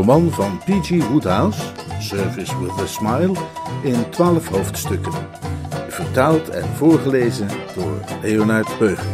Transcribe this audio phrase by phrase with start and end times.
[0.00, 1.08] Roman van P.G.
[1.08, 1.60] Woodhouse,
[1.98, 3.36] Service with a Smile,
[3.82, 5.12] in twaalf hoofdstukken.
[5.88, 9.04] Vertaald en voorgelezen door Leonard Beug.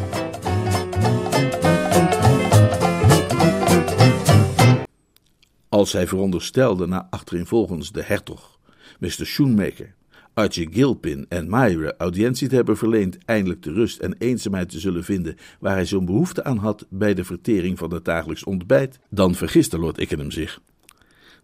[5.69, 8.59] Als hij veronderstelde na achtereenvolgens de hertog,
[8.99, 9.11] Mr.
[9.11, 9.95] Schoenmaker,
[10.35, 15.05] Archie Gilpin en Myra audiëntie te hebben verleend eindelijk de rust en eenzaamheid te zullen
[15.05, 19.35] vinden waar hij zo'n behoefte aan had bij de vertering van het dagelijks ontbijt, dan
[19.35, 20.61] vergiste Lord Ickenham zich.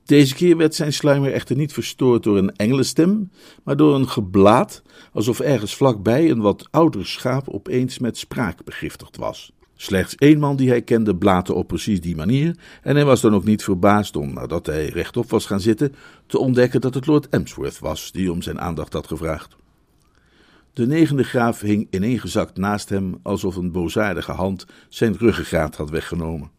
[0.05, 3.31] Deze keer werd zijn sluimer echter niet verstoord door een engelenstem,
[3.64, 9.17] maar door een geblaat, alsof ergens vlakbij een wat ouder schaap opeens met spraak begiftigd
[9.17, 9.53] was.
[9.75, 13.34] Slechts één man die hij kende blaatte op precies die manier, en hij was dan
[13.34, 15.95] ook niet verbaasd om, nadat hij rechtop was gaan zitten,
[16.27, 19.56] te ontdekken dat het Lord Emsworth was die om zijn aandacht had gevraagd.
[20.73, 26.50] De negende graaf hing ineengezakt naast hem, alsof een boosaardige hand zijn ruggengraat had weggenomen.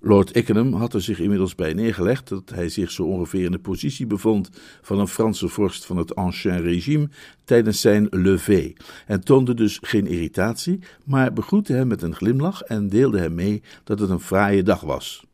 [0.00, 3.58] Lord Ickenham had er zich inmiddels bij neergelegd dat hij zich zo ongeveer in de
[3.58, 4.50] positie bevond
[4.82, 7.08] van een Franse vorst van het Ancien Regime
[7.44, 8.72] tijdens zijn lever
[9.06, 13.62] en toonde dus geen irritatie, maar begroette hem met een glimlach en deelde hem mee
[13.84, 15.24] dat het een fraaie dag was.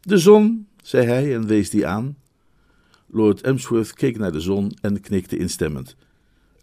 [0.00, 2.16] De zon, zei hij en wees die aan.
[3.06, 5.96] Lord Emsworth keek naar de zon en knikte instemmend.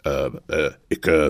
[0.07, 1.27] Uh, uh, ik, uh,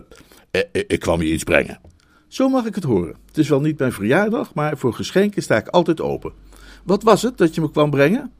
[0.72, 1.93] ik kwam je iets brengen.
[2.34, 3.16] Zo mag ik het horen.
[3.26, 6.34] Het is wel niet mijn verjaardag, maar voor geschenken sta ik altijd open.
[6.84, 8.34] Wat was het dat je me kwam brengen?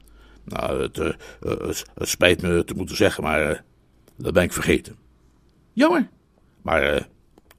[0.44, 1.12] Nou, het, uh,
[1.94, 3.58] het spijt me te moeten zeggen, maar uh,
[4.16, 4.96] dat ben ik vergeten.
[5.72, 6.08] Jammer.
[6.62, 7.08] Maar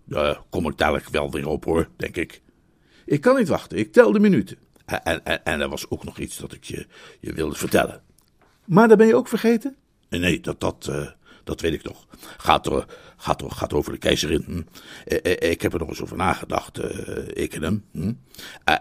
[0.08, 2.42] uh, kom ik dadelijk wel weer op hoor, denk ik.
[3.06, 4.58] Ik kan niet wachten, ik tel de minuten.
[4.86, 6.88] En, en, en er was ook nog iets dat ik je,
[7.20, 8.02] je wilde vertellen.
[8.66, 9.76] Maar dat ben je ook vergeten?
[10.10, 10.92] Nee, dat, dat,
[11.44, 12.08] dat weet ik nog.
[12.38, 12.86] Gaat, er,
[13.26, 14.44] gaat, gaat over de keizerin.
[14.46, 14.62] Hm?
[15.46, 17.84] Ik heb er nog eens over nagedacht, uh, ik en hem.
[17.92, 18.14] Hm?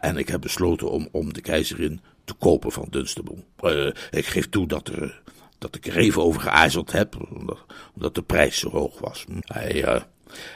[0.00, 3.44] En ik heb besloten om, om de keizerin te kopen van Dunstable.
[3.60, 5.22] Uh, ik geef toe dat, er,
[5.58, 9.24] dat ik er even over geaarzeld heb, omdat, omdat de prijs zo hoog was.
[9.28, 9.38] Hm?
[9.40, 10.02] Hij, uh,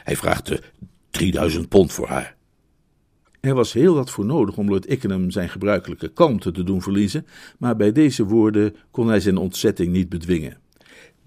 [0.03, 0.61] hij vraagt
[1.09, 2.37] 3000 pond voor haar.
[3.39, 7.25] Er was heel wat voor nodig om Lord Ickenham zijn gebruikelijke kalmte te doen verliezen,
[7.57, 10.57] maar bij deze woorden kon hij zijn ontzetting niet bedwingen.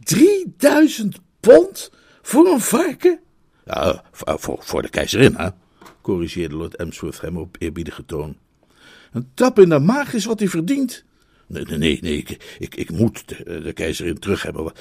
[0.01, 1.91] 3000 pond
[2.23, 3.21] voor een varken?
[3.65, 5.49] Ja, voor, voor de keizerin, hè?
[6.03, 8.37] corrigeerde Lord Emsworth hem op eerbiedige toon.
[9.13, 11.05] Een tap in de maag is wat hij verdient.
[11.47, 14.79] Nee, nee, nee, nee ik, ik, ik moet de, de, keizerin terug hebben, wat,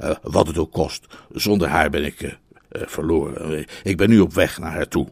[0.00, 1.06] uh, wat het ook kost.
[1.32, 2.32] Zonder haar ben ik uh,
[2.70, 3.64] verloren.
[3.82, 5.08] Ik ben nu op weg naar haar toe.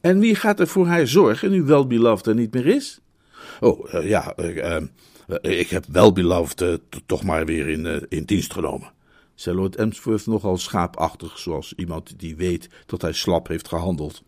[0.00, 3.00] En wie gaat er voor haar zorgen nu Welbeloved er niet meer is?
[3.60, 4.36] Oh, ja,
[5.40, 8.94] ik heb Welbeloved toch maar weer in, in dienst genomen
[9.36, 14.22] zei Lord Emsworth nogal schaapachtig, zoals iemand die weet dat hij slap heeft gehandeld.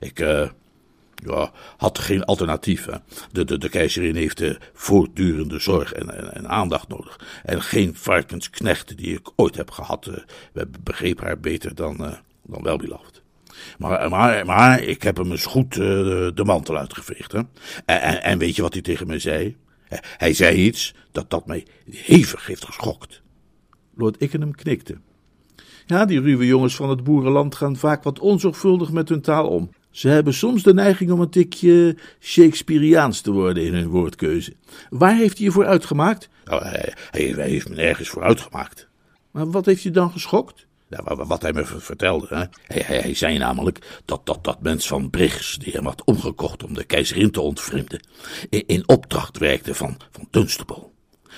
[0.00, 0.48] Ik uh,
[1.14, 2.84] ja, had geen alternatief.
[2.84, 2.96] Hè.
[3.32, 7.20] De, de, de keizerin heeft uh, voortdurende zorg en, en, aandacht nodig.
[7.44, 11.96] En geen varkensknecht die ik ooit heb gehad uh, begreep haar beter dan,
[12.42, 13.22] dan Welbeloved.
[13.78, 17.34] Maar, maar, maar ik heb hem eens goed de mantel uitgeveegd.
[17.34, 17.48] En,
[18.22, 19.56] en weet je wat hij tegen mij zei?
[20.16, 23.19] Hij zei iets dat, dat mij hevig heeft geschokt.
[23.94, 24.98] Lord Ickenham knikte.
[25.86, 29.70] Ja, die ruwe jongens van het boerenland gaan vaak wat onzorgvuldig met hun taal om.
[29.90, 34.54] Ze hebben soms de neiging om een tikje Shakespeareaans te worden in hun woordkeuze.
[34.90, 36.28] Waar heeft hij je voor uitgemaakt?
[36.44, 38.88] Oh, hij, hij, heeft me nergens voor uitgemaakt.
[39.30, 40.66] Maar wat heeft je dan geschokt?
[40.88, 42.26] Ja, wat hij me vertelde.
[42.28, 42.36] Hè?
[42.36, 46.64] Hij, hij, hij, zei namelijk dat dat, dat mens van Briggs, die hem had omgekocht
[46.64, 48.00] om de keizerin te ontvreemden,
[48.48, 50.88] in, in opdracht werkte van, van Dunstable.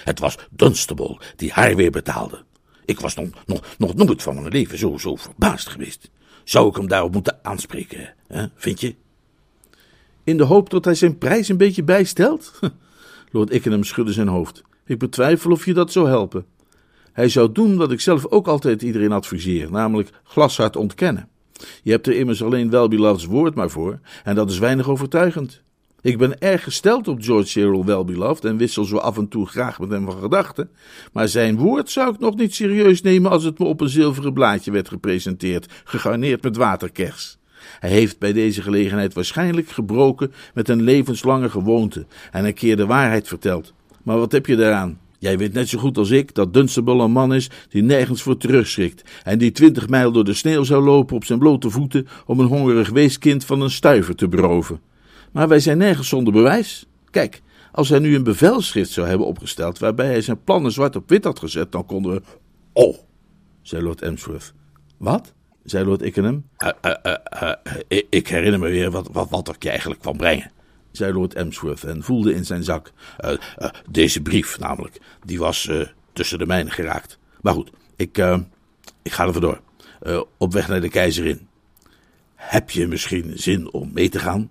[0.04, 2.44] Het was Dunstable die haar weer betaalde.
[2.84, 6.10] Ik was nog, nog, nog nooit van mijn leven zo, zo verbaasd geweest.
[6.44, 8.46] Zou ik hem daarop moeten aanspreken, hè?
[8.54, 8.94] vind je?
[10.24, 12.60] In de hoop dat hij zijn prijs een beetje bijstelt?
[13.32, 14.62] Lord Ickenham schudde zijn hoofd.
[14.86, 16.46] Ik betwijfel of je dat zou helpen.
[17.12, 21.28] Hij zou doen wat ik zelf ook altijd iedereen adviseer, namelijk glashard ontkennen.
[21.82, 25.62] Je hebt er immers alleen Welbeloved's woord maar voor, en dat is weinig overtuigend.
[26.02, 29.80] Ik ben erg gesteld op George Cyril Welbeloved en wissel zo af en toe graag
[29.80, 30.70] met hem van gedachten.
[31.12, 34.32] Maar zijn woord zou ik nog niet serieus nemen als het me op een zilveren
[34.32, 37.38] blaadje werd gepresenteerd, gegarneerd met waterkers.
[37.78, 42.86] Hij heeft bij deze gelegenheid waarschijnlijk gebroken met een levenslange gewoonte en een keer de
[42.86, 43.72] waarheid verteld.
[44.02, 44.98] Maar wat heb je daaraan?
[45.18, 48.36] Jij weet net zo goed als ik dat Dunstable een man is die nergens voor
[48.36, 52.40] terugschrikt en die twintig mijl door de sneeuw zou lopen op zijn blote voeten om
[52.40, 54.80] een hongerig weeskind van een stuiver te beroven.
[55.32, 56.86] Maar wij zijn nergens zonder bewijs.
[57.10, 57.42] Kijk,
[57.72, 61.24] als hij nu een bevelschrift zou hebben opgesteld waarbij hij zijn plannen zwart op wit
[61.24, 62.22] had gezet, dan konden we.
[62.72, 62.96] Oh,
[63.62, 64.52] zei Lord Emsworth.
[64.96, 65.32] Wat?
[65.64, 66.44] zei Lord Ickenham.
[66.58, 67.14] Uh, uh,
[67.88, 70.50] uh, ik herinner me weer wat, wat, wat ik je eigenlijk kwam brengen
[70.90, 72.92] zei Lord Emsworth en voelde in zijn zak.
[73.90, 75.70] Deze brief namelijk, die was
[76.12, 77.18] tussen de mijnen geraakt.
[77.40, 78.18] Maar goed, ik,
[79.02, 79.60] ik ga er vandoor.
[80.36, 81.48] op weg naar de keizerin.
[82.34, 84.50] Heb je misschien zin om mee te gaan?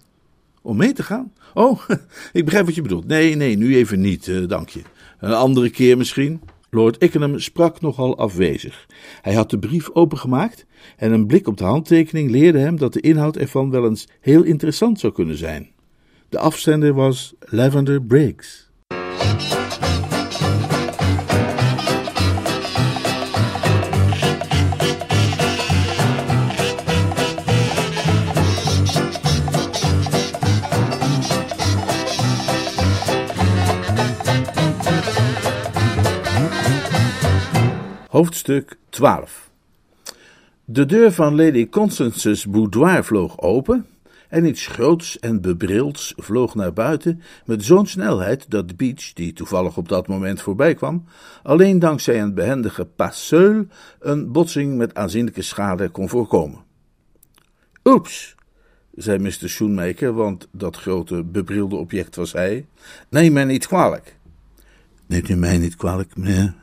[0.61, 1.33] Om mee te gaan?
[1.53, 1.81] Oh,
[2.33, 3.07] ik begrijp wat je bedoelt.
[3.07, 4.81] Nee, nee, nu even niet, dank je.
[5.19, 6.41] Een andere keer misschien?
[6.69, 8.87] Lord Ickenham sprak nogal afwezig.
[9.21, 10.65] Hij had de brief opengemaakt
[10.97, 14.43] en een blik op de handtekening leerde hem dat de inhoud ervan wel eens heel
[14.43, 15.69] interessant zou kunnen zijn.
[16.29, 18.69] De afzender was Lavender Briggs.
[38.21, 39.51] Hoofdstuk 12
[40.65, 43.85] De deur van Lady Constance's boudoir vloog open
[44.29, 49.77] en iets groots en bebrilds vloog naar buiten met zo'n snelheid dat Beach, die toevallig
[49.77, 51.03] op dat moment voorbij kwam,
[51.43, 53.65] alleen dankzij een behendige passeul
[53.99, 56.63] een botsing met aanzienlijke schade kon voorkomen.
[57.83, 58.35] Oeps,
[58.95, 59.49] zei Mr.
[59.49, 62.65] Schoenmaker, want dat grote bebrilde object was hij.
[63.09, 64.15] Neem mij niet kwalijk.
[65.05, 66.53] Neemt u mij niet kwalijk, meneer?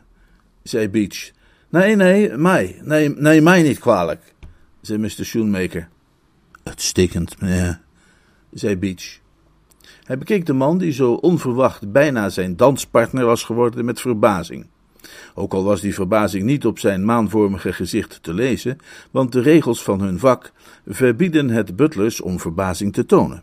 [0.63, 1.37] zei Beach.
[1.69, 2.81] Nee, nee, mij.
[2.83, 4.35] Nee, nee, mij niet kwalijk,
[4.81, 5.25] zei Mr.
[5.25, 5.89] Schoenmaker.
[6.63, 7.81] Uitstekend, meneer,
[8.53, 9.19] zei Beach.
[10.05, 14.67] Hij bekeek de man die zo onverwacht bijna zijn danspartner was geworden met verbazing.
[15.35, 18.79] Ook al was die verbazing niet op zijn maanvormige gezicht te lezen,
[19.11, 20.53] want de regels van hun vak
[20.87, 23.43] verbieden het butlers om verbazing te tonen.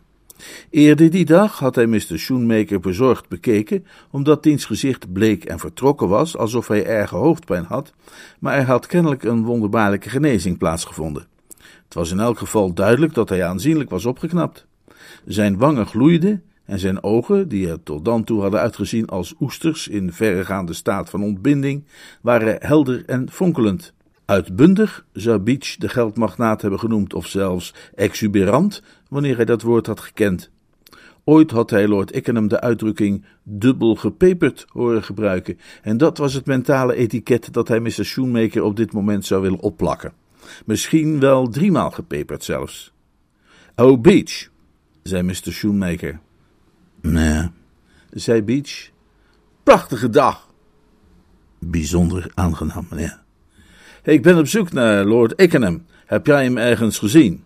[0.69, 2.19] Eerder die dag had hij Mr.
[2.19, 7.93] Schoenmaker bezorgd bekeken, omdat diens gezicht bleek en vertrokken was, alsof hij erge hoofdpijn had,
[8.39, 11.27] maar er had kennelijk een wonderbaarlijke genezing plaatsgevonden.
[11.85, 14.65] Het was in elk geval duidelijk dat hij aanzienlijk was opgeknapt.
[15.25, 19.87] Zijn wangen gloeiden en zijn ogen, die er tot dan toe hadden uitgezien als oesters
[19.87, 21.83] in verregaande staat van ontbinding,
[22.21, 23.93] waren helder en fonkelend.
[24.25, 29.99] Uitbundig zou Beach de geldmagnaat hebben genoemd, of zelfs exuberant, wanneer hij dat woord had
[29.99, 30.51] gekend.
[31.23, 36.45] Ooit had hij Lord Ickenham de uitdrukking dubbel gepeperd horen gebruiken, en dat was het
[36.45, 38.05] mentale etiket dat hij Mr.
[38.05, 40.13] Shoemaker op dit moment zou willen opplakken.
[40.65, 42.93] Misschien wel driemaal gepeperd zelfs.
[43.75, 44.49] Oh, Beach,
[45.03, 45.51] zei Mr.
[45.51, 46.19] Shoemaker.
[47.01, 47.49] Nee,
[48.11, 48.89] zei Beach.
[49.63, 50.49] Prachtige dag.
[51.59, 53.23] Bijzonder aangenaam, meneer.
[54.03, 55.85] Ik ben op zoek naar Lord Ickenham.
[56.05, 57.44] Heb jij hem ergens gezien?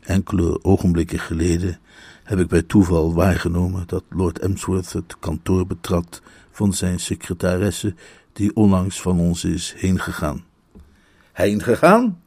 [0.00, 1.78] Enkele ogenblikken geleden
[2.24, 7.94] heb ik bij toeval waargenomen dat Lord Emsworth het kantoor betrad van zijn secretaresse,
[8.32, 10.44] die onlangs van ons is heengegaan
[11.40, 12.22] heen gegaan?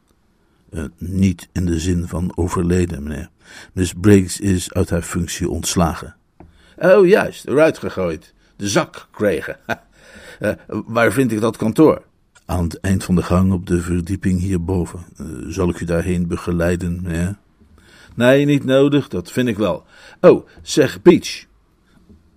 [0.70, 3.28] Uh, niet in de zin van overleden, meneer.
[3.72, 6.16] Miss Briggs is uit haar functie ontslagen.
[6.76, 8.34] Oh, juist, eruit gegooid.
[8.56, 9.56] De zak gekregen.
[10.40, 10.52] uh,
[10.96, 12.02] waar vind ik dat kantoor?
[12.46, 15.00] Aan het eind van de gang op de verdieping hierboven.
[15.20, 17.36] Uh, zal ik u daarheen begeleiden, meneer?
[18.14, 19.84] Nee, niet nodig, dat vind ik wel.
[20.20, 21.44] Oh, zeg Beach.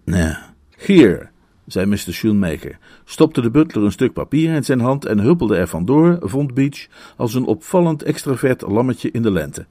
[0.04, 0.36] Nee.
[0.78, 1.32] Hier,
[1.66, 1.98] zei Mr.
[1.98, 6.54] Schoenmaker, stopte de butler een stuk papier in zijn hand en huppelde er vandoor, vond
[6.54, 9.66] Beach, als een opvallend extravert lammetje in de lente.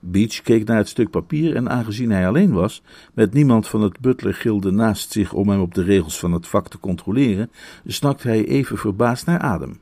[0.00, 2.82] Beach keek naar het stuk papier en aangezien hij alleen was,
[3.14, 6.68] met niemand van het butlergilde naast zich om hem op de regels van het vak
[6.68, 7.50] te controleren,
[7.86, 9.78] snakte hij even verbaasd naar adem.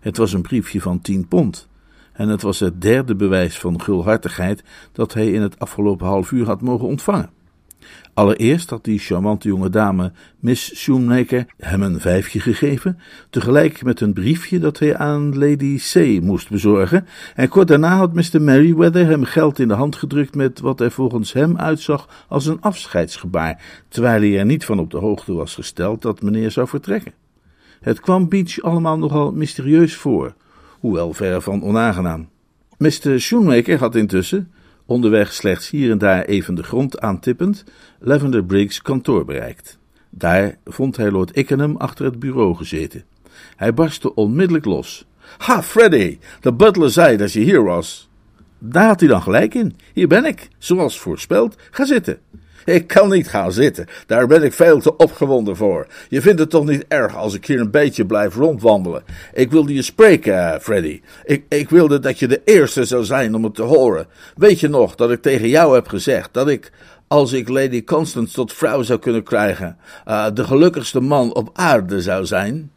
[0.00, 1.68] Het was een briefje van tien pond,
[2.20, 4.62] en het was het derde bewijs van gulhartigheid
[4.92, 7.30] dat hij in het afgelopen half uur had mogen ontvangen.
[8.14, 12.98] Allereerst had die charmante jonge dame, Miss Shoemaker, hem een vijfje gegeven,
[13.30, 16.22] tegelijk met een briefje dat hij aan Lady C.
[16.22, 18.42] moest bezorgen, en kort daarna had Mr.
[18.42, 22.60] Merryweather hem geld in de hand gedrukt met wat er volgens hem uitzag als een
[22.60, 27.12] afscheidsgebaar, terwijl hij er niet van op de hoogte was gesteld dat meneer zou vertrekken.
[27.80, 30.34] Het kwam Beach allemaal nogal mysterieus voor,
[30.80, 32.28] hoewel ver van onaangenaam.
[32.78, 33.20] Mr.
[33.20, 34.52] Shoemaker had intussen,
[34.86, 37.64] onderweg slechts hier en daar even de grond aantippend,
[37.98, 39.78] Lavender Briggs kantoor bereikt.
[40.10, 43.04] Daar vond hij Lord Ickenham achter het bureau gezeten.
[43.56, 45.06] Hij barstte onmiddellijk los.
[45.38, 48.08] Ha, Freddy, de butler zei dat je hier was.
[48.58, 49.76] Daar had hij dan gelijk in.
[49.92, 51.56] Hier ben ik, zoals voorspeld.
[51.70, 52.18] Ga zitten.
[52.78, 53.86] Ik kan niet gaan zitten.
[54.06, 55.86] Daar ben ik veel te opgewonden voor.
[56.08, 59.02] Je vindt het toch niet erg als ik hier een beetje blijf rondwandelen?
[59.32, 61.00] Ik wilde je spreken, Freddy.
[61.24, 64.06] Ik, ik wilde dat je de eerste zou zijn om het te horen.
[64.36, 66.72] Weet je nog dat ik tegen jou heb gezegd dat ik,
[67.08, 69.76] als ik Lady Constance tot vrouw zou kunnen krijgen,
[70.08, 72.70] uh, de gelukkigste man op aarde zou zijn?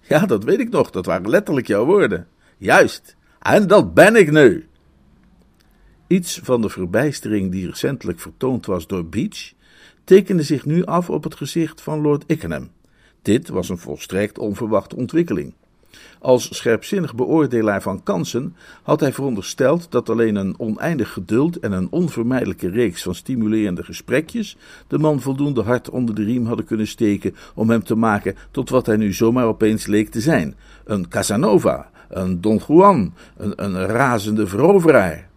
[0.00, 0.90] Ja, dat weet ik nog.
[0.90, 2.26] Dat waren letterlijk jouw woorden.
[2.56, 3.16] Juist.
[3.40, 4.67] En dat ben ik nu.
[6.08, 9.52] Iets van de verbijstering die recentelijk vertoond was door Beach,
[10.04, 12.68] tekende zich nu af op het gezicht van Lord Ickenham.
[13.22, 15.54] Dit was een volstrekt onverwachte ontwikkeling.
[16.18, 21.88] Als scherpzinnig beoordelaar van kansen had hij verondersteld dat alleen een oneindig geduld en een
[21.90, 27.34] onvermijdelijke reeks van stimulerende gesprekjes de man voldoende hard onder de riem hadden kunnen steken
[27.54, 31.90] om hem te maken tot wat hij nu zomaar opeens leek te zijn: een Casanova,
[32.08, 35.27] een Don Juan, een, een razende veroveraar.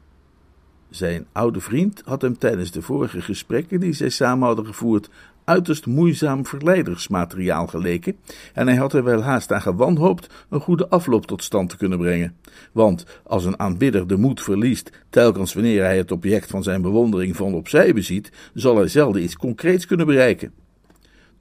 [0.92, 5.10] Zijn oude vriend had hem tijdens de vorige gesprekken die zij samen hadden gevoerd
[5.44, 8.16] uiterst moeizaam verleidersmateriaal geleken,
[8.54, 11.98] en hij had er wel haast aan gewanhoopt een goede afloop tot stand te kunnen
[11.98, 12.36] brengen.
[12.72, 17.36] Want als een aanbidder de moed verliest, telkens wanneer hij het object van zijn bewondering
[17.36, 20.54] van opzij beziet, zal hij zelden iets concreets kunnen bereiken.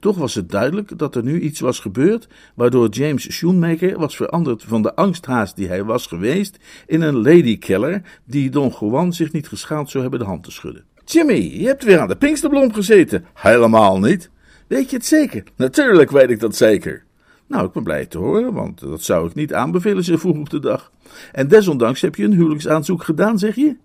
[0.01, 4.63] Toch was het duidelijk dat er nu iets was gebeurd, waardoor James Schoenmaker was veranderd
[4.63, 9.47] van de angsthaas die hij was geweest in een ladykiller die Don Juan zich niet
[9.47, 10.83] geschaald zou hebben de hand te schudden.
[11.05, 13.25] Jimmy, je hebt weer aan de Pinksterblom gezeten.
[13.33, 14.29] Helemaal niet.
[14.67, 15.43] Weet je het zeker?
[15.55, 17.03] Natuurlijk weet ik dat zeker.
[17.47, 20.49] Nou, ik ben blij te horen, want dat zou ik niet aanbevelen zo vroeg op
[20.49, 20.91] de dag.
[21.31, 23.75] En desondanks heb je een huwelijksaanzoek gedaan, zeg je?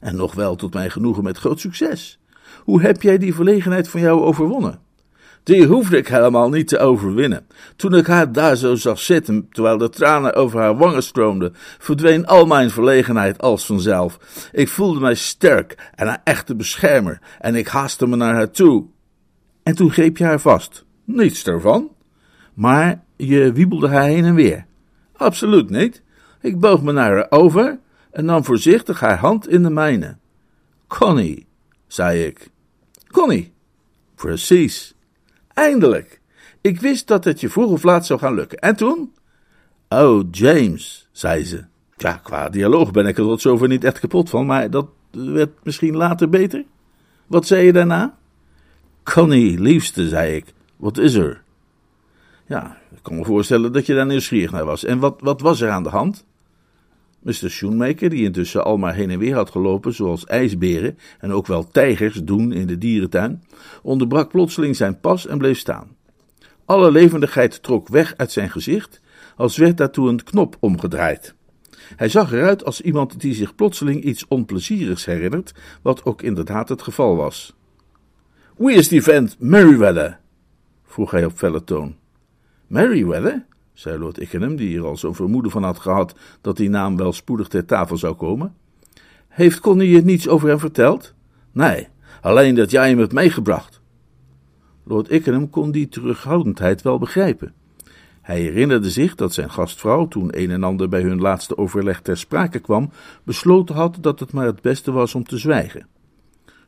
[0.00, 2.18] En nog wel tot mijn genoegen met groot succes.
[2.64, 4.84] Hoe heb jij die verlegenheid van jou overwonnen?
[5.46, 7.46] Die hoefde ik helemaal niet te overwinnen.
[7.76, 12.26] Toen ik haar daar zo zag zitten, terwijl de tranen over haar wangen stroomden, verdween
[12.26, 14.18] al mijn verlegenheid als vanzelf.
[14.52, 18.86] Ik voelde mij sterk en een echte beschermer, en ik haastte me naar haar toe.
[19.62, 20.84] En toen greep je haar vast.
[21.04, 21.90] Niets ervan.
[22.54, 24.66] Maar je wiebelde haar heen en weer.
[25.12, 26.02] Absoluut niet.
[26.40, 27.78] Ik boog me naar haar over
[28.10, 30.16] en nam voorzichtig haar hand in de mijne.
[30.86, 31.46] Connie,
[31.86, 32.50] zei ik.
[33.06, 33.52] Connie.
[34.14, 34.95] Precies.
[35.56, 36.20] Eindelijk.
[36.60, 38.58] Ik wist dat het je vroeg of laat zou gaan lukken.
[38.58, 39.12] En toen?
[39.88, 41.64] Oh, James, zei ze.
[41.96, 45.50] Ja, qua dialoog ben ik er tot zover niet echt kapot van, maar dat werd
[45.62, 46.64] misschien later beter.
[47.26, 48.16] Wat zei je daarna?
[49.02, 50.44] Connie, liefste, zei ik.
[50.76, 51.42] Wat is er?
[52.46, 54.84] Ja, ik kan me voorstellen dat je daar nieuwsgierig naar was.
[54.84, 56.24] En wat, wat was er aan de hand?
[57.26, 57.50] Mr.
[57.50, 61.68] Schoenmaker, die intussen al maar heen en weer had gelopen, zoals ijsberen en ook wel
[61.68, 63.42] tijgers doen in de dierentuin,
[63.82, 65.96] onderbrak plotseling zijn pas en bleef staan.
[66.64, 69.00] Alle levendigheid trok weg uit zijn gezicht,
[69.36, 71.34] als werd daartoe een knop omgedraaid.
[71.96, 76.82] Hij zag eruit als iemand die zich plotseling iets onplezierigs herinnert, wat ook inderdaad het
[76.82, 77.56] geval was.
[78.56, 80.18] Wie is die vent Merryweather?
[80.84, 81.96] vroeg hij op felle toon.
[82.66, 83.46] Merryweather?
[83.76, 87.12] Zei Lord Ickenham, die er al zo'n vermoeden van had gehad dat die naam wel
[87.12, 88.54] spoedig ter tafel zou komen.
[89.28, 91.14] Heeft Connie je niets over hem verteld?
[91.52, 91.88] Nee,
[92.20, 93.80] alleen dat jij hem hebt meegebracht.
[94.84, 97.52] Lord Ickenham kon die terughoudendheid wel begrijpen.
[98.22, 102.16] Hij herinnerde zich dat zijn gastvrouw, toen een en ander bij hun laatste overleg ter
[102.16, 102.90] sprake kwam,
[103.24, 105.86] besloten had dat het maar het beste was om te zwijgen.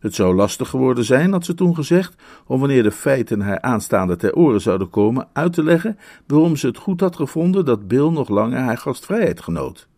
[0.00, 2.14] Het zou lastig geworden zijn, had ze toen gezegd,
[2.46, 6.66] om wanneer de feiten haar aanstaande ter oren zouden komen, uit te leggen waarom ze
[6.66, 9.88] het goed had gevonden dat Bill nog langer haar gastvrijheid genoot.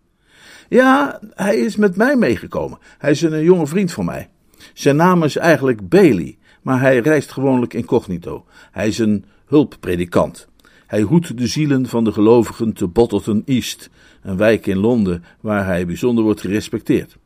[0.69, 2.79] Ja, hij is met mij meegekomen.
[2.99, 4.29] Hij is een jonge vriend van mij.
[4.75, 8.45] Zijn naam is eigenlijk Bailey, maar hij reist gewoonlijk incognito.
[8.71, 10.49] Hij is een hulppredikant.
[10.87, 13.91] Hij hoedt de zielen van de gelovigen te Bottleton East,
[14.23, 17.17] een wijk in Londen waar hij bijzonder wordt gerespecteerd.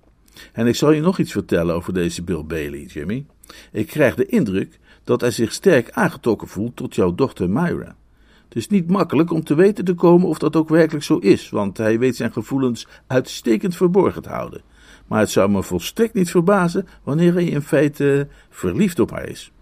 [0.53, 3.27] En ik zal je nog iets vertellen over deze Bill Bailey, Jimmy.
[3.73, 7.97] Ik krijg de indruk dat hij zich sterk aangetrokken voelt tot jouw dochter Myra.
[8.45, 11.51] Het is niet makkelijk om te weten te komen of dat ook werkelijk zo is,
[11.51, 14.63] want hij weet zijn gevoelens uitstekend verborgen te houden.
[15.07, 19.53] Maar het zou me volstrekt niet verbazen wanneer hij in feite verliefd op haar is.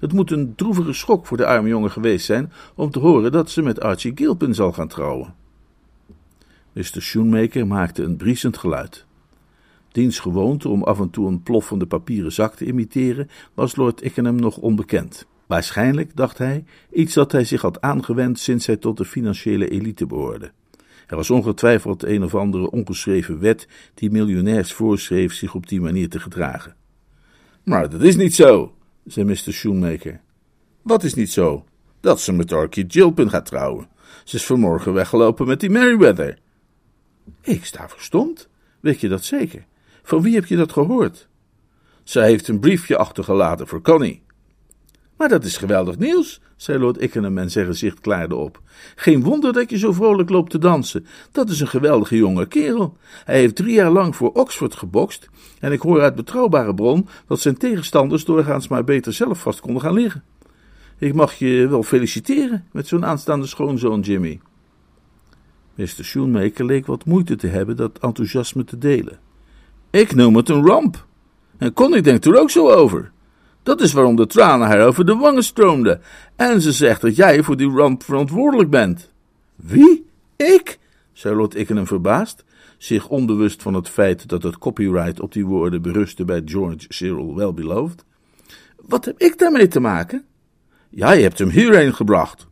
[0.00, 3.50] Het moet een droevige schok voor de arme jongen geweest zijn om te horen dat
[3.50, 5.34] ze met Archie Gilpin zal gaan trouwen.
[6.72, 6.84] Mr.
[7.02, 9.06] Schoenmaker maakte een briesend geluid.
[9.96, 14.36] Diens gewoonte om af en toe een ploffende papieren zak te imiteren, was Lord Ickenham
[14.36, 15.26] nog onbekend.
[15.46, 20.06] Waarschijnlijk, dacht hij, iets dat hij zich had aangewend sinds hij tot de financiële elite
[20.06, 20.52] behoorde.
[21.06, 26.08] Er was ongetwijfeld een of andere ongeschreven wet die miljonairs voorschreef zich op die manier
[26.08, 26.76] te gedragen.
[27.62, 28.74] Maar dat is niet zo,
[29.04, 29.52] zei Mr.
[29.52, 30.20] Shoemaker.
[30.82, 31.64] Wat is niet zo?
[32.00, 33.88] Dat ze met Orkie Gilpin gaat trouwen.
[34.24, 36.38] Ze is vanmorgen weggelopen met die Merryweather.
[37.42, 38.48] Ik sta verstomd.
[38.80, 39.66] Weet je dat zeker?
[40.06, 41.28] Van wie heb je dat gehoord?
[42.04, 44.22] Zij heeft een briefje achtergelaten voor Connie.
[45.16, 48.60] Maar dat is geweldig nieuws, zei Lord Ickenham en zijn gezicht klaarde op.
[48.94, 51.06] Geen wonder dat je zo vrolijk loopt te dansen.
[51.32, 52.96] Dat is een geweldige jonge kerel.
[53.24, 55.28] Hij heeft drie jaar lang voor Oxford gebokst
[55.60, 59.82] en ik hoor uit betrouwbare bron dat zijn tegenstanders doorgaans maar beter zelf vast konden
[59.82, 60.24] gaan liggen.
[60.98, 64.40] Ik mag je wel feliciteren met zo'n aanstaande schoonzoon, Jimmy.
[65.74, 66.04] Mr.
[66.04, 69.24] Shoemaker leek wat moeite te hebben dat enthousiasme te delen.
[69.96, 71.06] Ik noem het een ramp.
[71.58, 73.10] En Connie denkt er ook zo over.
[73.62, 76.00] Dat is waarom de tranen haar over de wangen stroomden.
[76.34, 79.10] En ze zegt dat jij voor die ramp verantwoordelijk bent.
[79.54, 80.06] Wie?
[80.36, 80.78] Ik?
[81.12, 82.44] zei Lord Ickenham verbaasd,
[82.78, 87.34] zich onbewust van het feit dat het copyright op die woorden berustte bij George Cyril
[87.34, 88.04] Wellbeloved.
[88.76, 90.24] Wat heb ik daarmee te maken?
[90.88, 92.45] Jij hebt hem hierheen gebracht.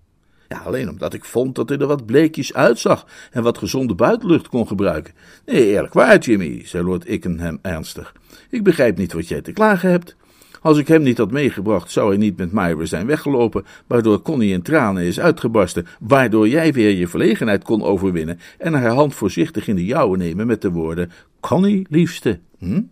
[0.65, 4.67] Alleen omdat ik vond dat hij er wat bleekjes uitzag en wat gezonde buitenlucht kon
[4.67, 5.15] gebruiken.
[5.47, 8.15] Nee, eerlijk waar, Jimmy, zei Lord Ickenham ernstig.
[8.51, 10.17] Ik begrijp niet wat jij te klagen hebt.
[10.65, 14.53] Als ik hem niet had meegebracht, zou hij niet met Myra zijn weggelopen, waardoor Connie
[14.53, 19.69] in tranen is uitgebarsten, waardoor jij weer je verlegenheid kon overwinnen en haar hand voorzichtig
[19.69, 22.41] in de jouwe nemen met de woorden: Connie, liefste.
[22.59, 22.83] Hm?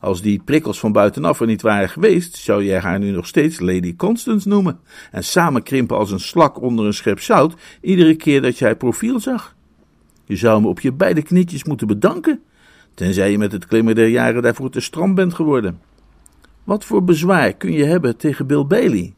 [0.00, 3.60] Als die prikkels van buitenaf er niet waren geweest, zou jij haar nu nog steeds
[3.60, 4.80] Lady Constance noemen
[5.10, 9.56] en samenkrimpen als een slak onder een schep zout iedere keer dat jij profiel zag.
[10.24, 12.42] Je zou me op je beide knietjes moeten bedanken,
[12.94, 15.80] tenzij je met het klimmen der jaren daarvoor te stram bent geworden.
[16.64, 19.14] Wat voor bezwaar kun je hebben tegen Bill Bailey?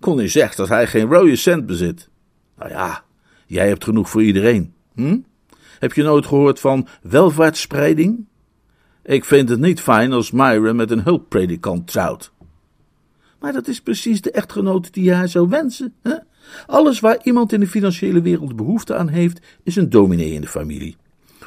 [0.00, 2.08] Connie zegt dat hij geen rode cent bezit.
[2.58, 3.04] Nou ja,
[3.46, 4.72] jij hebt genoeg voor iedereen.
[4.94, 5.18] Hm?
[5.78, 8.26] Heb je nooit gehoord van welvaartsspreiding?
[9.04, 12.32] Ik vind het niet fijn als Myra met een hulppredikant trouwt.
[13.40, 15.94] Maar dat is precies de echtgenoot die je haar zou wensen.
[16.02, 16.14] Hè?
[16.66, 20.46] Alles waar iemand in de financiële wereld behoefte aan heeft, is een dominee in de
[20.46, 20.96] familie.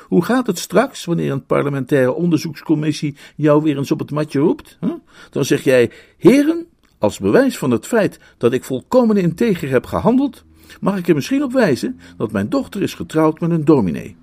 [0.07, 4.77] Hoe gaat het straks wanneer een parlementaire onderzoekscommissie jou weer eens op het matje roept?
[4.79, 4.93] Hè?
[5.29, 6.65] Dan zeg jij: Heren,
[6.97, 10.45] als bewijs van het feit dat ik volkomen integer heb gehandeld,
[10.81, 14.15] mag ik er misschien op wijzen dat mijn dochter is getrouwd met een dominee.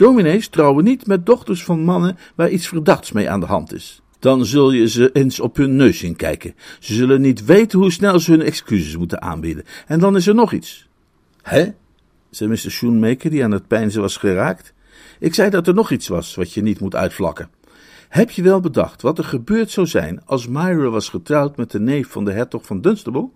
[0.00, 4.02] Dominees trouwen niet met dochters van mannen waar iets verdachts mee aan de hand is.
[4.18, 6.54] Dan zul je ze eens op hun neus zien kijken.
[6.78, 9.64] Ze zullen niet weten hoe snel ze hun excuses moeten aanbieden.
[9.86, 10.88] En dan is er nog iets.
[11.42, 11.68] Hè?
[12.30, 12.58] zei Mr.
[12.58, 14.72] Schoenmaker, die aan het pijnzen was geraakt.
[15.18, 17.50] Ik zei dat er nog iets was wat je niet moet uitvlakken.
[18.08, 21.80] Heb je wel bedacht wat er gebeurd zou zijn als Myra was getrouwd met de
[21.80, 23.28] neef van de hertog van Dunstable?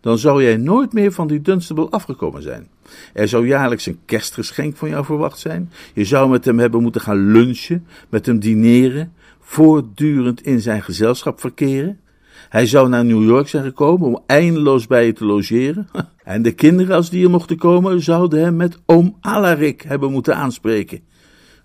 [0.00, 2.68] Dan zou jij nooit meer van die Dunstable afgekomen zijn.
[3.12, 5.72] Er zou jaarlijks een kerstgeschenk van jou verwacht zijn.
[5.94, 11.40] Je zou met hem hebben moeten gaan lunchen, met hem dineren, voortdurend in zijn gezelschap
[11.40, 12.00] verkeren.
[12.48, 15.88] Hij zou naar New York zijn gekomen om eindeloos bij je te logeren.
[16.24, 20.36] En de kinderen, als die er mochten komen, zouden hem met oom Alarik hebben moeten
[20.36, 21.00] aanspreken.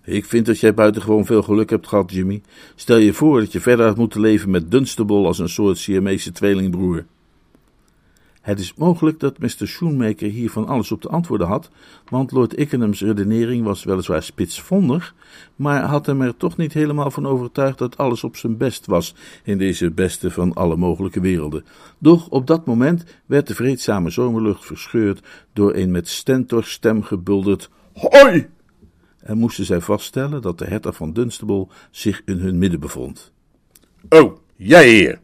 [0.04, 2.42] Ik vind dat jij buitengewoon veel geluk hebt gehad, Jimmy.
[2.74, 6.32] Stel je voor dat je verder had moeten leven met Dunstable als een soort Siamese
[6.32, 7.04] tweelingbroer.
[8.42, 9.68] Het is mogelijk dat Mr.
[9.68, 11.70] Schoenmaker hier van alles op te antwoorden had,
[12.08, 15.14] want Lord Ickenham's redenering was weliswaar spitsvondig,
[15.56, 19.14] maar had hem er toch niet helemaal van overtuigd dat alles op zijn best was
[19.44, 21.64] in deze beste van alle mogelijke werelden.
[21.98, 25.20] Doch op dat moment werd de vreedzame zomerlucht verscheurd
[25.52, 28.48] door een met stentor stem gebulderd Hoi!
[29.18, 33.32] En moesten zij vaststellen dat de hertog van Dunstable zich in hun midden bevond.
[34.08, 35.20] Oh, jij hier!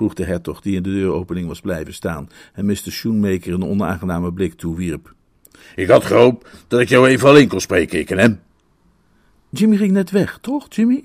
[0.00, 2.76] Vroeg de hertog, die in de deuropening was blijven staan en Mr.
[2.84, 5.14] Schoenmaker een onaangename blik toewierp.
[5.74, 8.40] Ik had gehoopt dat ik jou even alleen kon spreken, ik en hem.
[9.50, 11.04] Jimmy ging net weg, toch, Jimmy?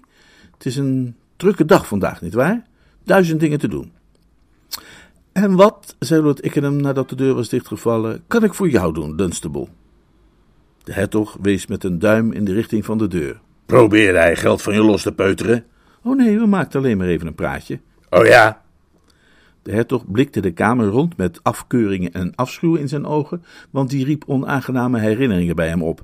[0.53, 2.67] Het is een drukke dag vandaag, nietwaar?
[3.03, 3.91] Duizend dingen te doen.
[5.31, 9.15] En wat, zei Lord Ickenham nadat de deur was dichtgevallen, kan ik voor jou doen,
[9.15, 9.67] Dunstable?
[10.83, 13.39] De hertog wees met een duim in de richting van de deur.
[13.65, 15.65] Probeerde hij geld van je los te peuteren?
[16.03, 17.79] Oh nee, we maakten alleen maar even een praatje.
[18.09, 18.63] Oh ja?
[19.65, 24.05] De hertog blikte de kamer rond met afkeuringen en afschuw in zijn ogen, want die
[24.05, 26.03] riep onaangename herinneringen bij hem op.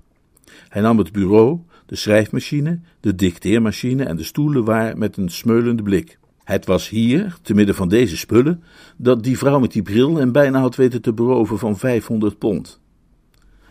[0.70, 5.84] Hij nam het bureau, de schrijfmachine, de dicteermachine en de stoelen waar met een smeulende
[5.84, 6.20] blik.
[6.44, 8.64] Het was hier, te midden van deze spullen,
[8.98, 12.80] dat die vrouw met die bril hem bijna had weten te beroven van 500 pond.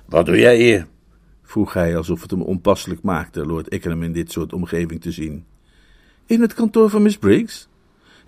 [0.07, 0.87] Wat doe jij hier?
[1.43, 5.45] vroeg hij alsof het hem onpasselijk maakte Lord Ickenham in dit soort omgeving te zien.
[6.27, 7.70] In het kantoor van Miss Briggs?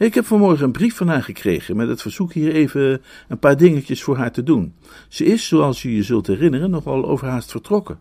[0.02, 3.56] Ik heb vanmorgen een brief van haar gekregen met het verzoek hier even een paar
[3.56, 4.74] dingetjes voor haar te doen.
[5.08, 7.98] Ze is, zoals je je zult herinneren, nogal overhaast vertrokken.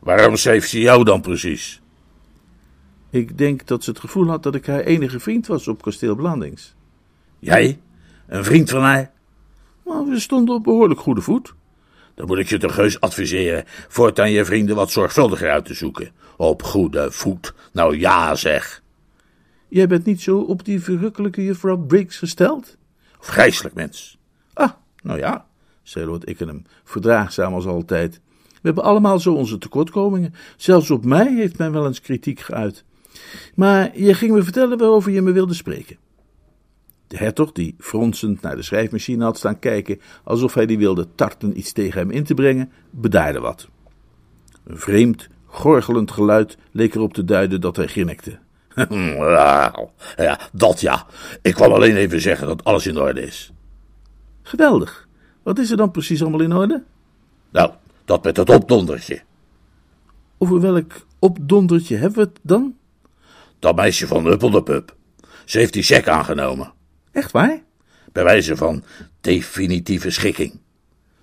[0.00, 1.80] Waarom schreef ze jou dan precies?
[3.10, 6.14] Ik denk dat ze het gevoel had dat ik haar enige vriend was op kasteel
[6.14, 6.74] Blandings.
[7.38, 7.80] Jij?
[8.26, 9.10] Een vriend van haar?
[9.84, 11.54] Maar we stonden op behoorlijk goede voet.
[12.14, 16.10] Dan moet ik je toch heus adviseren voortaan je vrienden wat zorgvuldiger uit te zoeken.
[16.36, 17.54] Op goede voet.
[17.72, 18.84] Nou ja, zeg.
[19.76, 22.76] Jij bent niet zo op die verrukkelijke juffrouw Briggs gesteld?
[23.18, 24.18] Vrijselijk mens.
[24.52, 24.70] Ah,
[25.02, 25.46] nou ja,
[25.82, 28.20] zei Lord Ickenham, verdraagzaam als altijd.
[28.48, 30.34] We hebben allemaal zo onze tekortkomingen.
[30.56, 32.84] Zelfs op mij heeft men wel eens kritiek geuit.
[33.54, 35.96] Maar je ging me vertellen waarover je me wilde spreken.
[37.06, 41.58] De hertog, die fronsend naar de schrijfmachine had staan kijken, alsof hij die wilde tarten
[41.58, 43.68] iets tegen hem in te brengen, bedaarde wat.
[44.64, 48.38] Een vreemd, gorgelend geluid leek erop te duiden dat hij grinnikte.
[50.16, 51.06] Ja, dat ja.
[51.42, 53.52] Ik kwam alleen even zeggen dat alles in orde is.
[54.42, 55.08] Geweldig.
[55.42, 56.82] Wat is er dan precies allemaal in orde?
[57.50, 57.70] Nou,
[58.04, 59.22] dat met het opdondertje.
[60.38, 62.76] Over welk opdondertje hebben we het dan?
[63.58, 64.96] Dat meisje van Huppeldepup.
[65.44, 66.72] Ze heeft die cheque aangenomen.
[67.12, 67.62] Echt waar?
[68.12, 68.84] Bij wijze van
[69.20, 70.60] definitieve schikking.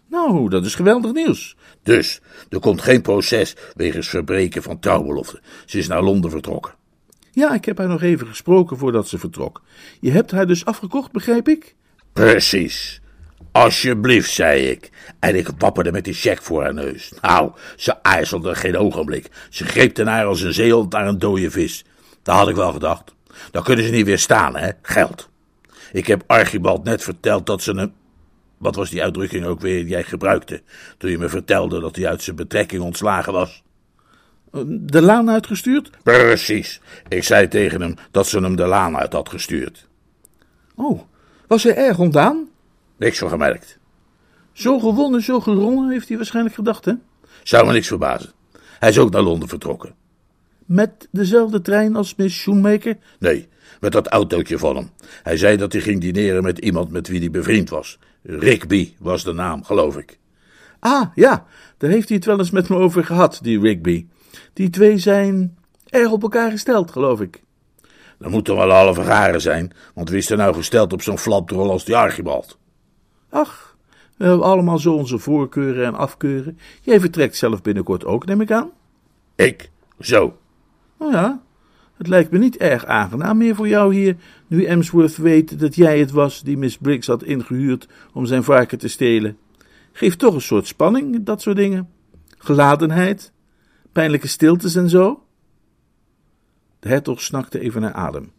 [0.07, 1.55] Nou, dat is geweldig nieuws.
[1.83, 5.41] Dus, er komt geen proces wegens verbreken van trouwbelofte.
[5.65, 6.73] Ze is naar Londen vertrokken.
[7.35, 9.61] Ja, ik heb haar nog even gesproken voordat ze vertrok.
[9.99, 11.75] Je hebt haar dus afgekocht, begrijp ik?
[12.13, 13.01] Precies.
[13.51, 14.89] Alsjeblieft, zei ik.
[15.19, 17.13] En ik wapperde met die cheque voor haar neus.
[17.21, 19.29] Nou, ze aarzelde geen ogenblik.
[19.49, 21.85] Ze greep ten haar als een zeehond naar een dode vis.
[22.23, 23.15] Daar had ik wel gedacht.
[23.51, 24.69] Dan kunnen ze niet weer staan, hè?
[24.81, 25.29] Geld.
[25.91, 27.93] Ik heb Archibald net verteld dat ze een.
[28.57, 30.61] Wat was die uitdrukking ook weer die jij gebruikte?
[30.97, 33.63] Toen je me vertelde dat hij uit zijn betrekking ontslagen was.
[34.67, 35.89] De laan uitgestuurd?
[36.03, 36.81] Precies.
[37.07, 39.87] Ik zei tegen hem dat ze hem de laan uit had gestuurd.
[40.75, 41.01] Oh,
[41.47, 42.49] was hij erg ontdaan?
[42.97, 43.77] Niks van gemerkt.
[44.51, 46.93] Zo gewonnen, zo geronnen, heeft hij waarschijnlijk gedacht, hè?
[47.43, 48.31] Zou me niks verbazen.
[48.79, 49.95] Hij is ook naar Londen vertrokken.
[50.65, 52.97] Met dezelfde trein als Miss Shoemaker?
[53.19, 53.47] Nee,
[53.79, 54.89] met dat autootje van hem.
[55.23, 57.99] Hij zei dat hij ging dineren met iemand met wie hij bevriend was.
[58.23, 60.19] Rigby was de naam, geloof ik.
[60.79, 61.45] Ah, ja,
[61.77, 64.05] daar heeft hij het wel eens met me over gehad, die Rigby.
[64.53, 65.57] Die twee zijn
[65.89, 67.43] erg op elkaar gesteld, geloof ik.
[68.19, 71.17] Dat moet toch wel halve garen zijn, want wie is er nou gesteld op zo'n
[71.17, 72.57] flapdrol als die Archibald?
[73.29, 73.77] Ach,
[74.17, 76.57] we hebben allemaal zo onze voorkeuren en afkeuren.
[76.81, 78.71] Jij vertrekt zelf binnenkort ook, neem ik aan?
[79.35, 79.69] Ik?
[79.99, 80.37] Zo.
[80.99, 81.41] Nou ja,
[81.97, 84.15] het lijkt me niet erg aangenaam meer voor jou hier,
[84.47, 88.77] nu Emsworth weet dat jij het was die Miss Briggs had ingehuurd om zijn varken
[88.77, 89.37] te stelen.
[89.91, 91.89] Geeft toch een soort spanning, dat soort dingen.
[92.37, 93.32] Geladenheid,
[93.93, 95.23] pijnlijke stiltes en zo.
[96.79, 98.31] De hertog snakte even naar adem.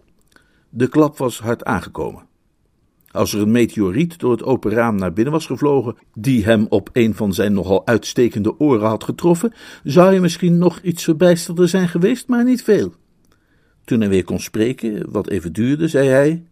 [0.68, 2.26] De klap was hard aangekomen.
[3.10, 6.90] Als er een meteoriet door het open raam naar binnen was gevlogen, die hem op
[6.92, 9.52] een van zijn nogal uitstekende oren had getroffen,
[9.84, 12.94] zou hij misschien nog iets verbijsterder zijn geweest, maar niet veel.
[13.84, 16.44] Toen hij weer kon spreken, wat even duurde, zei hij: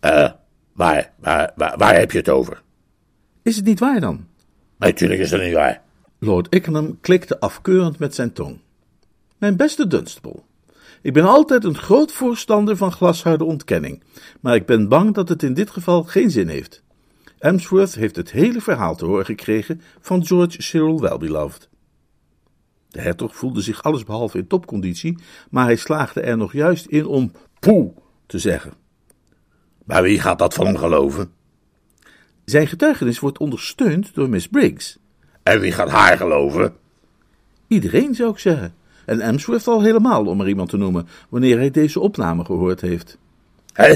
[0.00, 0.30] Eh,
[0.72, 2.62] waar, waar, waar, waar heb je het over?
[3.42, 4.26] Is het niet waar dan?
[4.78, 5.82] Natuurlijk is het niet waar.
[6.18, 8.58] Lord Ickenham klikte afkeurend met zijn tong.
[9.38, 10.42] Mijn beste Dunstable,
[11.02, 14.02] ik ben altijd een groot voorstander van glasharde ontkenning,
[14.40, 16.82] maar ik ben bang dat het in dit geval geen zin heeft.
[17.38, 21.68] Emsworth heeft het hele verhaal te horen gekregen van George Cyril Wellbeloved.
[22.88, 25.18] De hertog voelde zich allesbehalve in topconditie,
[25.50, 27.92] maar hij slaagde er nog juist in om poe
[28.26, 28.72] te zeggen.
[29.84, 31.30] Maar wie gaat dat van hem geloven?
[32.44, 34.98] Zijn getuigenis wordt ondersteund door Miss Briggs.
[35.46, 36.74] En wie gaat haar geloven?
[37.66, 38.74] Iedereen zou ik zeggen.
[39.04, 43.18] En Emsworth al helemaal, om er iemand te noemen, wanneer hij deze opname gehoord heeft.
[43.72, 43.92] Hé?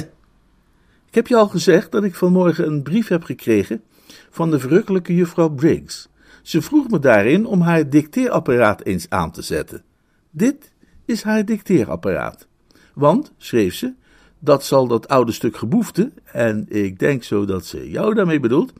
[1.08, 3.82] Ik heb je al gezegd dat ik vanmorgen een brief heb gekregen
[4.30, 6.08] van de verrukkelijke juffrouw Briggs.
[6.42, 9.82] Ze vroeg me daarin om haar dicteerapparaat eens aan te zetten.
[10.30, 10.72] Dit
[11.04, 12.46] is haar dicteerapparaat.
[12.94, 13.92] Want, schreef ze,
[14.38, 18.72] dat zal dat oude stuk geboefte, en ik denk zo dat ze jou daarmee bedoelt,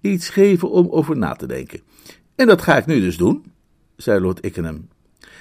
[0.00, 1.80] iets geven om over na te denken.
[2.36, 3.52] En dat ga ik nu dus doen,
[3.96, 4.88] zei Lord Ickenham.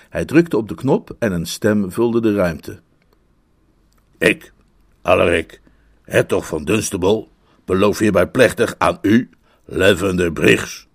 [0.09, 2.79] Hij drukte op de knop en een stem vulde de ruimte.
[4.17, 4.53] Ik,
[5.01, 5.61] Alaric,
[6.01, 7.27] hertog van Dunstable,
[7.65, 9.29] beloof hierbij plechtig aan u,
[9.65, 10.87] Lavender Briggs.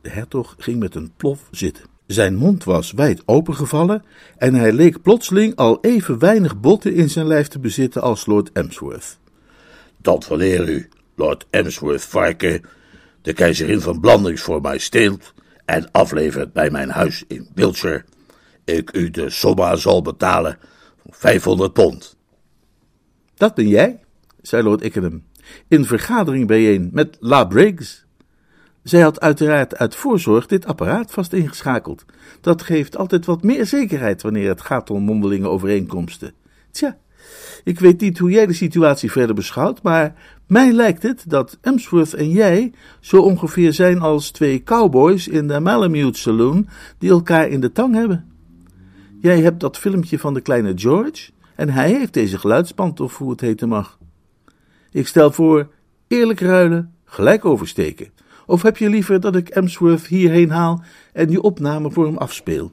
[0.00, 1.84] De hertog ging met een plof zitten.
[2.06, 4.04] Zijn mond was wijd opengevallen
[4.36, 8.52] en hij leek plotseling al even weinig botten in zijn lijf te bezitten als Lord
[8.52, 9.18] Emsworth.
[9.96, 12.62] Dat wanneer u, Lord Emsworth Varken,
[13.28, 18.04] de keizerin van Blandings voor mij steelt en aflevert bij mijn huis in Wiltshire,
[18.64, 20.58] ik u de somma zal betalen
[21.02, 22.16] van 500 pond.
[23.34, 24.00] Dat ben jij,
[24.42, 25.22] zei Lord Ickenham,
[25.68, 28.06] in vergadering bijeen met La Briggs.
[28.82, 32.04] Zij had uiteraard uit voorzorg dit apparaat vast ingeschakeld.
[32.40, 36.34] Dat geeft altijd wat meer zekerheid wanneer het gaat om mondelinge overeenkomsten.
[36.70, 36.98] Tja,
[37.64, 40.14] Ik weet niet hoe jij de situatie verder beschouwt, maar
[40.46, 45.60] mij lijkt het dat Emsworth en jij zo ongeveer zijn als twee cowboys in de
[45.60, 48.32] Malamute Saloon die elkaar in de tang hebben.
[49.20, 53.30] Jij hebt dat filmpje van de kleine George en hij heeft deze geluidsband of hoe
[53.30, 53.98] het heten mag.
[54.90, 55.68] Ik stel voor
[56.08, 58.10] eerlijk ruilen, gelijk oversteken.
[58.46, 62.72] Of heb je liever dat ik Emsworth hierheen haal en die opname voor hem afspeel?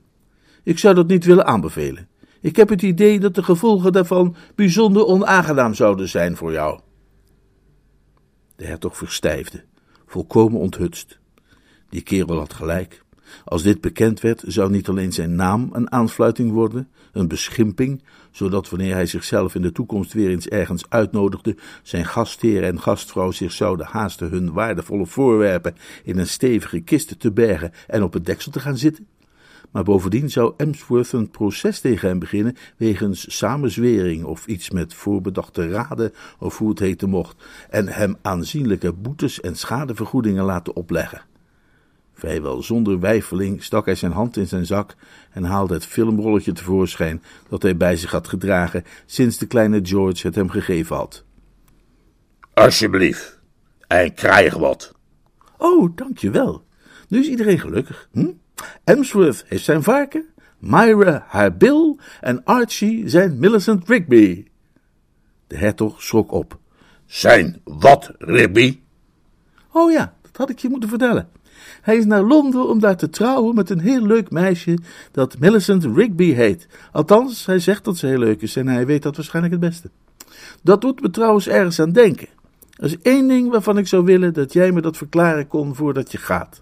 [0.64, 2.08] Ik zou dat niet willen aanbevelen.
[2.46, 6.80] Ik heb het idee dat de gevolgen daarvan bijzonder onaangenaam zouden zijn voor jou.
[8.56, 9.64] De hertog verstijfde,
[10.06, 11.20] volkomen onthutst.
[11.90, 13.04] Die kerel had gelijk.
[13.46, 18.70] Als dit bekend werd, zou niet alleen zijn naam een aanfluiting worden, een beschimping, zodat
[18.70, 23.52] wanneer hij zichzelf in de toekomst weer eens ergens uitnodigde, zijn gastheer en gastvrouw zich
[23.52, 28.52] zouden haasten hun waardevolle voorwerpen in een stevige kist te bergen en op het deksel
[28.52, 29.08] te gaan zitten.
[29.76, 35.70] Maar bovendien zou Emsworth een proces tegen hem beginnen wegens samenzwering of iets met voorbedachte
[35.70, 41.22] raden of hoe het heten mocht, en hem aanzienlijke boetes en schadevergoedingen laten opleggen.
[42.14, 44.96] Vrijwel zonder weifeling stak hij zijn hand in zijn zak
[45.32, 50.28] en haalde het filmrolletje tevoorschijn dat hij bij zich had gedragen sinds de kleine George
[50.28, 51.24] het hem gegeven had.
[52.54, 53.42] Alsjeblieft,
[53.88, 54.94] en krijg wat.
[55.58, 56.66] Oh, dankjewel.
[57.08, 58.10] Nu is iedereen gelukkig.
[58.12, 58.32] Hm?
[58.84, 60.26] Emsworth heeft zijn varken,
[60.60, 64.46] Myra haar Bill en Archie zijn Millicent Rigby.
[65.48, 66.60] De hertog schrok op.
[67.06, 68.80] Zijn wat, Rigby?
[69.72, 71.30] Oh ja, dat had ik je moeten vertellen.
[71.82, 74.78] Hij is naar Londen om daar te trouwen met een heel leuk meisje
[75.12, 76.68] dat Millicent Rigby heet.
[76.92, 79.90] Althans, hij zegt dat ze heel leuk is en hij weet dat waarschijnlijk het beste.
[80.64, 82.28] Dat doet me trouwens ergens aan denken.
[82.76, 86.12] Er is één ding waarvan ik zou willen dat jij me dat verklaren kon voordat
[86.12, 86.62] je gaat.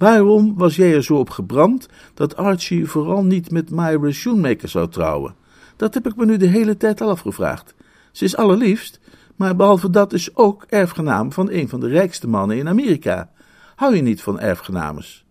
[0.00, 4.88] Waarom was jij er zo op gebrand dat Archie vooral niet met Myra Shoemaker zou
[4.88, 5.34] trouwen?
[5.76, 7.74] Dat heb ik me nu de hele tijd al afgevraagd.
[8.12, 9.00] Ze is allerliefst,
[9.36, 13.30] maar behalve dat is ook erfgenaam van een van de rijkste mannen in Amerika.
[13.76, 15.24] Hou je niet van erfgenames?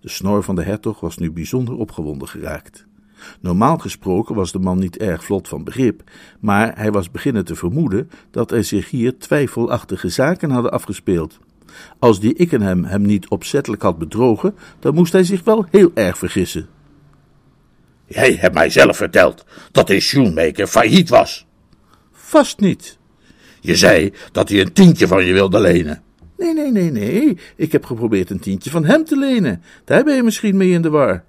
[0.00, 2.86] De snor van de hertog was nu bijzonder opgewonden geraakt.
[3.40, 7.54] Normaal gesproken was de man niet erg vlot van begrip, maar hij was beginnen te
[7.54, 11.38] vermoeden dat er zich hier twijfelachtige zaken hadden afgespeeld.
[11.98, 16.18] Als die Ickenham hem niet opzettelijk had bedrogen, dan moest hij zich wel heel erg
[16.18, 16.68] vergissen.
[18.06, 21.46] Jij hebt mij zelf verteld dat de Shoemaker failliet was.
[22.12, 22.98] Vast niet.
[23.60, 26.02] Je zei dat hij een tientje van je wilde lenen.
[26.36, 27.38] Nee, nee, nee, nee.
[27.56, 29.62] Ik heb geprobeerd een tientje van hem te lenen.
[29.84, 31.24] Daar ben je misschien mee in de war.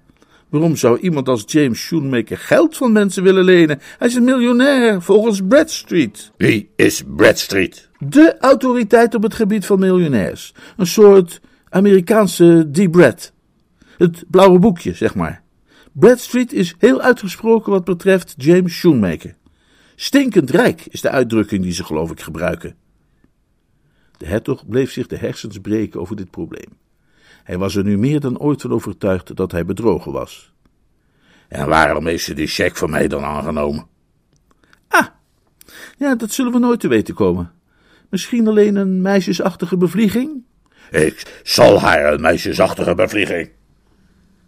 [0.50, 3.80] Waarom zou iemand als James Shoemaker geld van mensen willen lenen?
[3.98, 6.32] Hij is een miljonair, volgens Bradstreet.
[6.36, 7.88] Wie is Bradstreet?
[7.98, 10.54] De autoriteit op het gebied van miljonairs.
[10.76, 12.90] Een soort Amerikaanse D.
[12.90, 13.32] Brad.
[13.98, 15.42] Het blauwe boekje, zeg maar.
[15.92, 19.36] Bradstreet is heel uitgesproken wat betreft James Shoemaker.
[19.96, 22.76] Stinkend rijk is de uitdrukking die ze geloof ik gebruiken.
[24.16, 26.68] De hertog bleef zich de hersens breken over dit probleem.
[27.44, 30.52] Hij was er nu meer dan ooit van overtuigd dat hij bedrogen was.
[31.48, 33.86] En waarom heeft ze die cheque van mij dan aangenomen?
[34.88, 35.06] Ah,
[35.98, 37.52] ja, dat zullen we nooit te weten komen.
[38.08, 40.42] Misschien alleen een meisjesachtige bevlieging?
[40.90, 43.50] Ik zal haar een meisjesachtige bevlieging.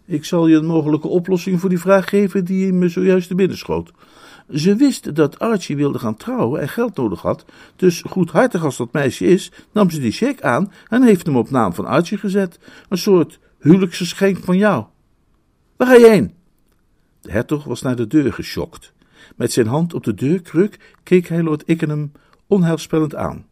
[0.05, 3.57] Ik zal je een mogelijke oplossing voor die vraag geven die me zojuist te binnen
[3.57, 3.91] schoot.
[4.49, 8.93] Ze wist dat Archie wilde gaan trouwen en geld nodig had, dus goedhartig als dat
[8.93, 12.59] meisje is, nam ze die cheque aan en heeft hem op naam van Archie gezet.
[12.89, 14.85] Een soort huwelijksgeschenk van jou.
[15.77, 16.33] Waar ga je heen?
[17.21, 18.93] De hertog was naar de deur geschokt.
[19.35, 22.11] Met zijn hand op de deurkruk keek hij Lord Ickenham
[22.47, 23.45] onheilspellend aan.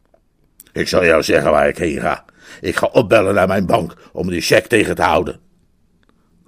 [0.72, 2.24] Ik zal jou zeggen waar ik heen ga.
[2.60, 5.40] Ik ga opbellen naar mijn bank om die cheque tegen te houden.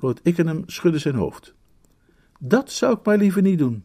[0.00, 1.54] Lord Ickenham schudde zijn hoofd.
[2.38, 3.84] Dat zou ik maar liever niet doen.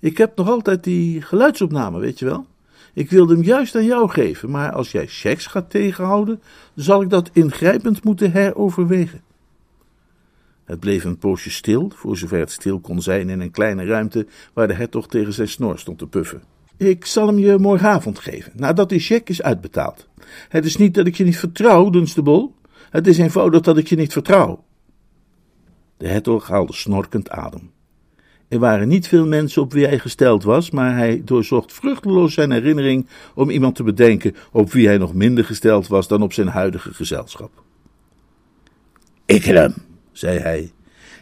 [0.00, 2.46] Ik heb nog altijd die geluidsopname, weet je wel.
[2.92, 6.42] Ik wilde hem juist aan jou geven, maar als jij checks gaat tegenhouden,
[6.74, 9.22] zal ik dat ingrijpend moeten heroverwegen.
[10.64, 14.26] Het bleef een poosje stil, voor zover het stil kon zijn in een kleine ruimte
[14.52, 16.42] waar de hertog tegen zijn snor stond te puffen.
[16.76, 20.08] Ik zal hem je morgenavond geven, nadat die cheque is uitbetaald.
[20.48, 22.50] Het is niet dat ik je niet vertrouw, Dunstable.
[22.90, 24.64] Het is eenvoudig dat ik je niet vertrouw.
[25.96, 27.70] De hertog haalde snorkend adem.
[28.50, 32.50] Er waren niet veel mensen op wie hij gesteld was, maar hij doorzocht vruchteloos zijn
[32.50, 36.48] herinnering om iemand te bedenken op wie hij nog minder gesteld was dan op zijn
[36.48, 37.62] huidige gezelschap.
[39.26, 39.74] Ikkelem,
[40.12, 40.72] zei hij,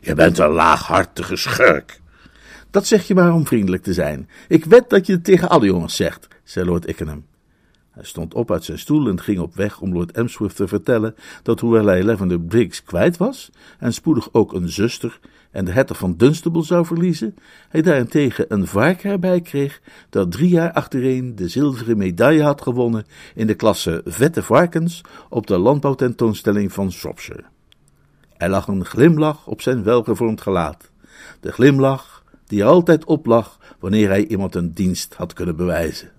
[0.00, 2.00] je bent een laaghartige schurk.
[2.70, 4.28] Dat zeg je maar om vriendelijk te zijn.
[4.48, 7.26] Ik wed dat je het tegen alle jongens zegt, zei Lord Ickenham.
[7.90, 11.14] Hij stond op uit zijn stoel en ging op weg om Lord Emsworth te vertellen
[11.42, 15.98] dat hoewel hij Lavender Briggs kwijt was en spoedig ook een zuster en de hertog
[15.98, 17.34] van Dunstable zou verliezen,
[17.68, 19.80] hij daarentegen een vark erbij kreeg
[20.10, 25.46] dat drie jaar achtereen de zilveren medaille had gewonnen in de klasse vette varkens op
[25.46, 27.44] de landbouwtentoonstelling van Shropshire.
[28.36, 30.90] Er lag een glimlach op zijn welgevormd gelaat,
[31.40, 36.10] de glimlach die altijd oplag wanneer hij iemand een dienst had kunnen bewijzen.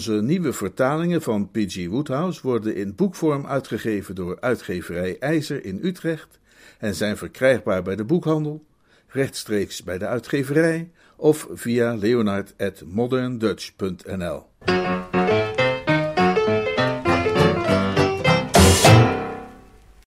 [0.00, 1.86] Onze nieuwe vertalingen van P.G.
[1.86, 6.38] Woodhouse worden in boekvorm uitgegeven door uitgeverij IJzer in Utrecht
[6.78, 8.64] en zijn verkrijgbaar bij de boekhandel,
[9.08, 14.46] rechtstreeks bij de uitgeverij of via leonard.moderndutch.nl.